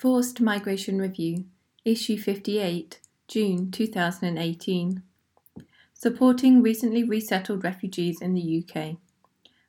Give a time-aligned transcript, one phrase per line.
[0.00, 1.44] Forced Migration Review,
[1.84, 5.02] Issue 58, June 2018.
[5.92, 8.96] Supporting Recently Resettled Refugees in the UK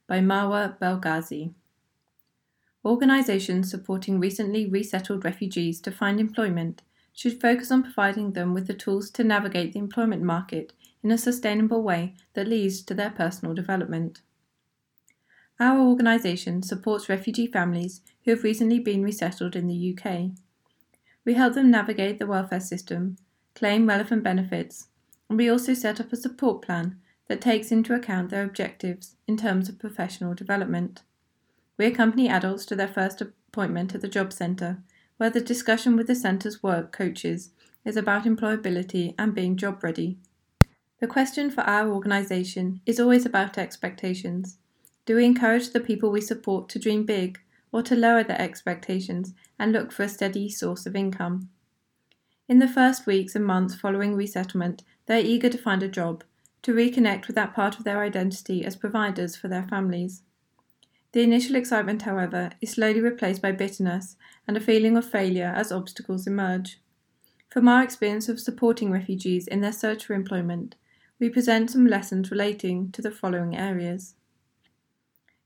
[0.08, 1.52] by Marwa Belghazi.
[2.86, 8.74] Organisations supporting recently resettled refugees to find employment should focus on providing them with the
[8.74, 10.72] tools to navigate the employment market
[11.04, 14.22] in a sustainable way that leads to their personal development.
[15.60, 20.32] Our organisation supports refugee families who have recently been resettled in the UK.
[21.26, 23.18] We help them navigate the welfare system,
[23.56, 24.88] claim relevant benefits,
[25.30, 29.38] and we also set up a support plan that takes into account their objectives in
[29.38, 31.04] terms of professional development.
[31.78, 34.80] We accompany adults to their first appointment at the job centre,
[35.18, 37.52] where the discussion with the centre's work coaches
[37.86, 40.18] is about employability and being job ready.
[41.00, 44.58] The question for our organisation is always about expectations.
[45.06, 47.40] Do we encourage the people we support to dream big
[47.72, 51.50] or to lower their expectations and look for a steady source of income?
[52.48, 56.24] In the first weeks and months following resettlement, they are eager to find a job,
[56.64, 60.24] to reconnect with that part of their identity as providers for their families.
[61.14, 64.16] The initial excitement, however, is slowly replaced by bitterness
[64.48, 66.80] and a feeling of failure as obstacles emerge.
[67.50, 70.76] From our experience of supporting refugees in their search for employment,
[71.20, 74.16] we present some lessons relating to the following areas.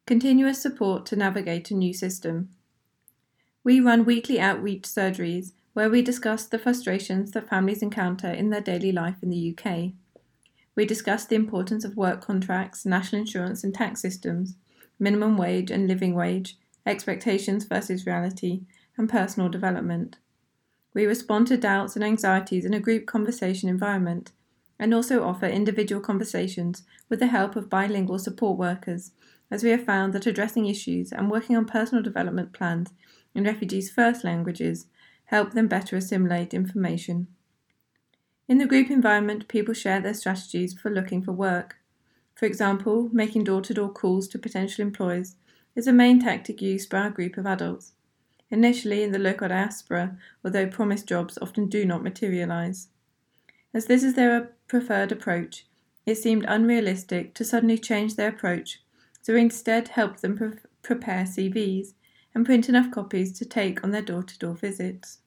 [0.07, 2.49] Continuous support to navigate a new system.
[3.63, 8.61] We run weekly outreach surgeries where we discuss the frustrations that families encounter in their
[8.61, 9.93] daily life in the UK.
[10.75, 14.55] We discuss the importance of work contracts, national insurance and tax systems,
[14.99, 18.61] minimum wage and living wage, expectations versus reality,
[18.97, 20.17] and personal development.
[20.93, 24.33] We respond to doubts and anxieties in a group conversation environment
[24.77, 29.11] and also offer individual conversations with the help of bilingual support workers,
[29.51, 32.93] as we have found that addressing issues and working on personal development plans
[33.33, 34.87] in refugees' first languages
[35.25, 37.27] help them better assimilate information.
[38.47, 41.77] In the group environment, people share their strategies for looking for work.
[42.35, 45.35] For example, making door to door calls to potential employers
[45.75, 47.93] is a main tactic used by our group of adults.
[48.51, 52.89] Initially, in the local diaspora, although promised jobs often do not materialise.
[53.73, 55.65] As this is their preferred approach,
[56.05, 58.79] it seemed unrealistic to suddenly change their approach,
[59.25, 60.51] so instead helped them pre-
[60.83, 61.95] prepare CVs
[62.35, 65.17] and print enough copies to take on their door to door visits.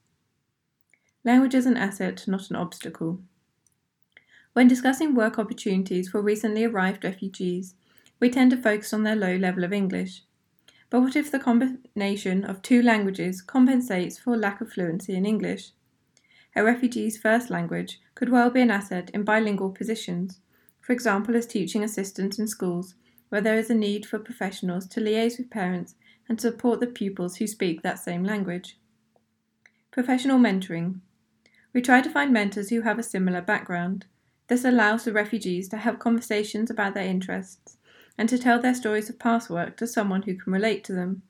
[1.25, 3.19] Language is an asset, not an obstacle.
[4.53, 7.75] When discussing work opportunities for recently arrived refugees,
[8.21, 10.23] we tend to focus on their low level of English.
[10.91, 15.73] But what if the combination of two languages compensates for lack of fluency in English?
[16.55, 20.39] A refugee's first language could well be an asset in bilingual positions,
[20.81, 22.95] for example, as teaching assistants in schools
[23.29, 25.95] where there is a need for professionals to liaise with parents
[26.29, 28.79] and support the pupils who speak that same language.
[29.91, 31.01] Professional mentoring.
[31.73, 34.07] We try to find mentors who have a similar background.
[34.49, 37.77] This allows the refugees to have conversations about their interests
[38.17, 41.23] and to tell their stories of past work to someone who can relate to them.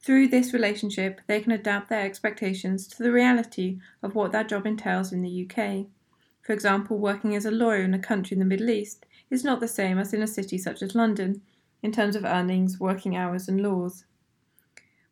[0.00, 4.66] Through this relationship, they can adapt their expectations to the reality of what that job
[4.66, 5.86] entails in the UK.
[6.42, 9.60] For example, working as a lawyer in a country in the Middle East is not
[9.60, 11.42] the same as in a city such as London,
[11.82, 14.06] in terms of earnings, working hours, and laws.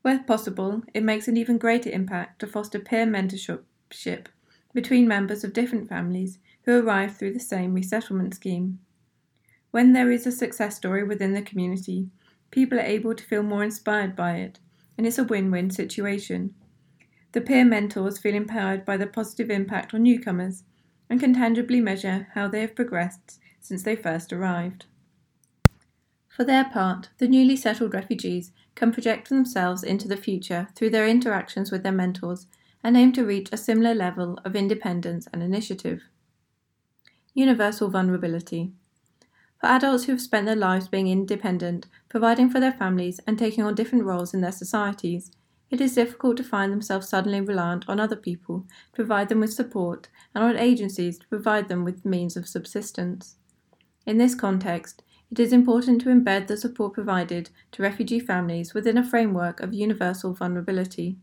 [0.00, 4.26] Where possible, it makes an even greater impact to foster peer mentorship
[4.72, 8.78] between members of different families who arrive through the same resettlement scheme.
[9.70, 12.08] When there is a success story within the community,
[12.50, 14.58] people are able to feel more inspired by it,
[14.96, 16.54] and it's a win win situation.
[17.32, 20.64] The peer mentors feel empowered by the positive impact on newcomers
[21.10, 24.86] and can tangibly measure how they have progressed since they first arrived.
[26.28, 31.06] For their part, the newly settled refugees can project themselves into the future through their
[31.06, 32.46] interactions with their mentors
[32.82, 36.02] and aim to reach a similar level of independence and initiative.
[37.34, 38.72] Universal vulnerability.
[39.60, 43.62] For adults who have spent their lives being independent, providing for their families, and taking
[43.62, 45.30] on different roles in their societies,
[45.70, 49.54] it is difficult to find themselves suddenly reliant on other people to provide them with
[49.54, 53.36] support and on agencies to provide them with means of subsistence.
[54.04, 58.98] In this context, it is important to embed the support provided to refugee families within
[58.98, 61.16] a framework of universal vulnerability.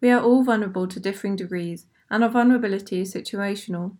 [0.00, 3.96] We are all vulnerable to differing degrees, and our vulnerability is situational.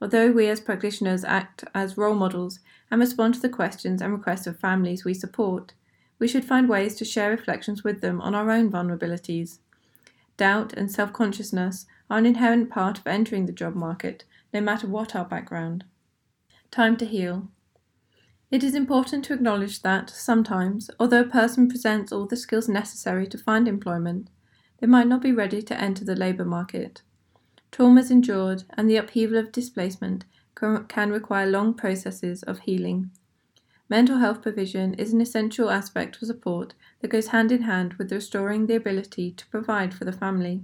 [0.00, 2.60] Although we as practitioners act as role models
[2.90, 5.74] and respond to the questions and requests of families we support,
[6.18, 9.58] we should find ways to share reflections with them on our own vulnerabilities.
[10.36, 14.86] Doubt and self consciousness are an inherent part of entering the job market, no matter
[14.86, 15.84] what our background.
[16.74, 17.46] Time to heal.
[18.50, 23.28] It is important to acknowledge that, sometimes, although a person presents all the skills necessary
[23.28, 24.28] to find employment,
[24.80, 27.02] they might not be ready to enter the labour market.
[27.70, 30.24] Traumas endured and the upheaval of displacement
[30.56, 33.12] can require long processes of healing.
[33.88, 38.10] Mental health provision is an essential aspect of support that goes hand in hand with
[38.10, 40.62] restoring the ability to provide for the family.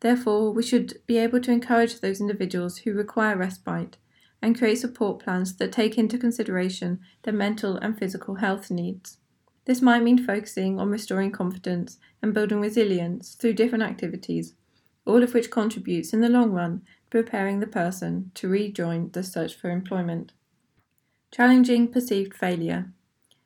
[0.00, 3.96] Therefore, we should be able to encourage those individuals who require respite
[4.42, 9.18] and create support plans that take into consideration their mental and physical health needs.
[9.64, 14.54] This might mean focusing on restoring confidence and building resilience through different activities,
[15.04, 19.22] all of which contributes in the long run to preparing the person to rejoin the
[19.22, 20.32] search for employment.
[21.32, 22.92] Challenging perceived failure.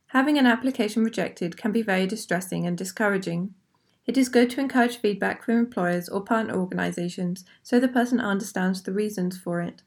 [0.08, 3.54] Having an application rejected can be very distressing and discouraging.
[4.06, 8.82] It is good to encourage feedback from employers or partner organisations so the person understands
[8.82, 9.82] the reasons for it.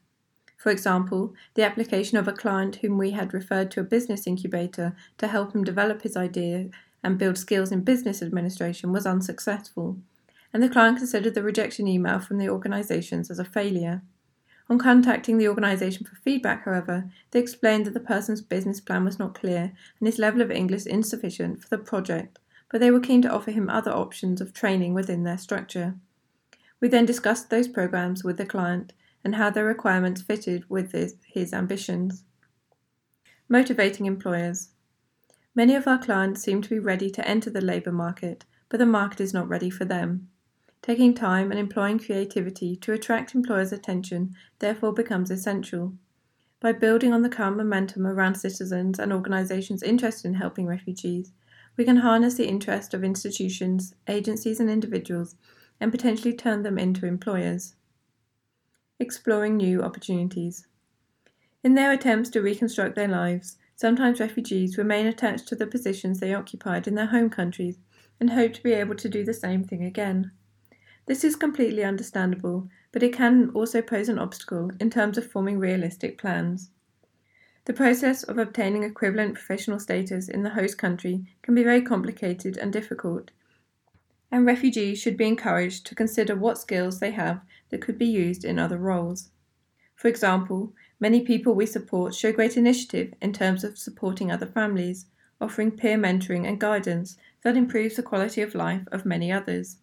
[0.64, 4.96] For example, the application of a client whom we had referred to a business incubator
[5.18, 6.70] to help him develop his idea
[7.02, 9.98] and build skills in business administration was unsuccessful,
[10.54, 14.00] and the client considered the rejection email from the organisations as a failure.
[14.70, 19.18] On contacting the organisation for feedback, however, they explained that the person's business plan was
[19.18, 22.38] not clear and his level of English insufficient for the project,
[22.72, 25.96] but they were keen to offer him other options of training within their structure.
[26.80, 31.16] We then discussed those programs with the client and how their requirements fitted with his,
[31.26, 32.24] his ambitions.
[33.48, 34.70] Motivating employers.
[35.54, 38.86] Many of our clients seem to be ready to enter the labour market, but the
[38.86, 40.28] market is not ready for them.
[40.82, 45.94] Taking time and employing creativity to attract employers' attention therefore becomes essential.
[46.60, 51.32] By building on the current momentum around citizens and organisations interested in helping refugees,
[51.76, 55.36] we can harness the interest of institutions, agencies, and individuals
[55.80, 57.76] and potentially turn them into employers
[59.00, 60.66] exploring new opportunities.
[61.64, 66.34] In their attempts to reconstruct their lives, sometimes refugees remain attached to the positions they
[66.34, 67.78] occupied in their home countries
[68.20, 70.30] and hope to be able to do the same thing again.
[71.06, 75.58] This is completely understandable, but it can also pose an obstacle in terms of forming
[75.58, 76.70] realistic plans.
[77.66, 82.56] The process of obtaining equivalent professional status in the host country can be very complicated
[82.56, 83.30] and difficult,
[84.30, 88.44] and refugees should be encouraged to consider what skills they have that could be used
[88.44, 89.30] in other roles.
[89.94, 95.06] For example, many people we support show great initiative in terms of supporting other families,
[95.40, 99.76] offering peer mentoring and guidance that improves the quality of life of many others,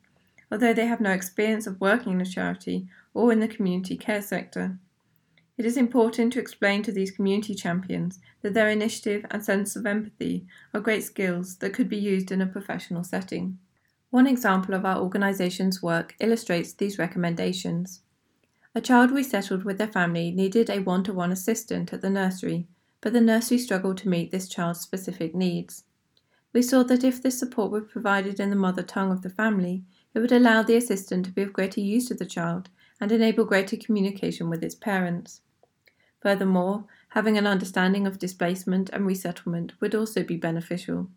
[0.51, 4.21] although they have no experience of working in a charity or in the community care
[4.21, 4.77] sector.
[5.57, 9.85] It is important to explain to these community champions that their initiative and sense of
[9.85, 13.59] empathy are great skills that could be used in a professional setting.
[14.11, 18.01] One example of our organisation's work illustrates these recommendations.
[18.75, 22.09] A child we settled with their family needed a one to one assistant at the
[22.09, 22.67] nursery,
[22.99, 25.85] but the nursery struggled to meet this child's specific needs.
[26.51, 29.85] We saw that if this support were provided in the mother tongue of the family,
[30.13, 32.69] it would allow the assistant to be of greater use to the child
[32.99, 35.39] and enable greater communication with its parents.
[36.21, 41.09] Furthermore, having an understanding of displacement and resettlement would also be beneficial.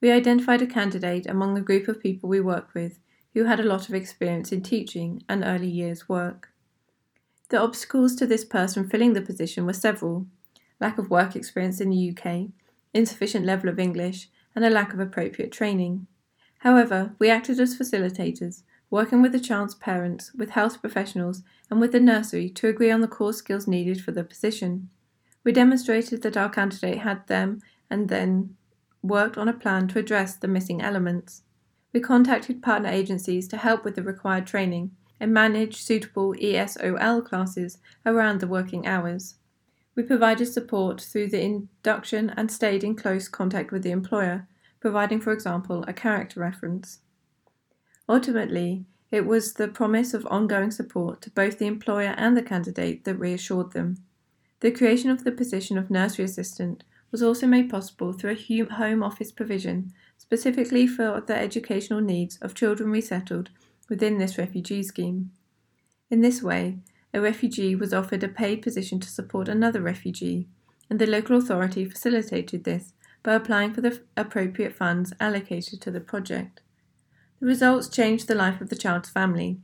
[0.00, 3.00] We identified a candidate among the group of people we work with
[3.34, 6.52] who had a lot of experience in teaching and early years work.
[7.50, 10.26] The obstacles to this person filling the position were several
[10.80, 12.48] lack of work experience in the UK,
[12.94, 16.06] insufficient level of English, and a lack of appropriate training.
[16.58, 21.92] However, we acted as facilitators, working with the child's parents, with health professionals, and with
[21.92, 24.90] the nursery to agree on the core skills needed for the position.
[25.44, 28.56] We demonstrated that our candidate had them and then
[29.02, 31.42] worked on a plan to address the missing elements.
[31.92, 37.78] We contacted partner agencies to help with the required training and manage suitable ESOL classes
[38.04, 39.34] around the working hours.
[39.94, 44.46] We provided support through the induction and stayed in close contact with the employer,
[44.80, 47.00] providing, for example, a character reference.
[48.08, 53.04] Ultimately, it was the promise of ongoing support to both the employer and the candidate
[53.04, 53.96] that reassured them.
[54.60, 59.02] The creation of the position of nursery assistant was also made possible through a home
[59.02, 63.50] office provision specifically for the educational needs of children resettled
[63.88, 65.30] within this refugee scheme.
[66.10, 66.78] In this way,
[67.14, 70.46] a refugee was offered a paid position to support another refugee,
[70.90, 76.00] and the local authority facilitated this by applying for the appropriate funds allocated to the
[76.00, 76.60] project.
[77.40, 79.58] The results changed the life of the child's family.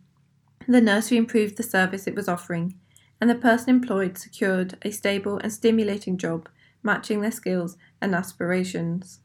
[0.67, 2.79] The nursery improved the service it was offering,
[3.21, 6.49] and the person employed secured a stable and stimulating job
[6.85, 9.19] matching their skills and aspirations.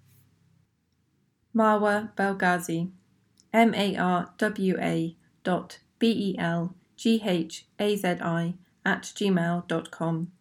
[1.55, 2.89] Marwa Belghazi,
[3.53, 9.03] M A R W A dot B E L G H A Z I at
[9.03, 10.31] gmail.com.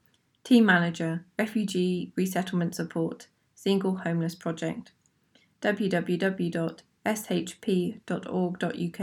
[0.45, 4.93] Team Manager, Refugee Resettlement Support, Single Homeless Project.
[5.61, 6.83] www.fhrp.org.
[7.09, 9.01] shp.org.uk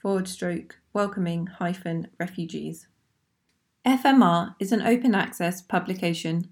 [0.00, 2.86] forward stroke welcoming hyphen refugees.
[3.86, 6.51] FMR is an open access publication.